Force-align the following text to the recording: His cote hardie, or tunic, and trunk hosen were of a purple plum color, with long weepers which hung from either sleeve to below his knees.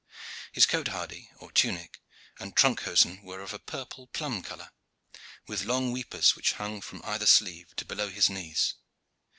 His 0.51 0.65
cote 0.65 0.87
hardie, 0.87 1.29
or 1.37 1.51
tunic, 1.51 2.01
and 2.39 2.55
trunk 2.55 2.79
hosen 2.85 3.21
were 3.21 3.39
of 3.43 3.53
a 3.53 3.59
purple 3.59 4.07
plum 4.07 4.41
color, 4.41 4.71
with 5.45 5.65
long 5.65 5.91
weepers 5.91 6.35
which 6.35 6.53
hung 6.53 6.81
from 6.81 7.03
either 7.05 7.27
sleeve 7.27 7.75
to 7.75 7.85
below 7.85 8.09
his 8.09 8.27
knees. 8.27 8.73